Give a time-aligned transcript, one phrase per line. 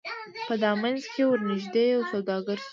[0.47, 2.69] په دامنځ کي ورنیژدې یو سوداګر سو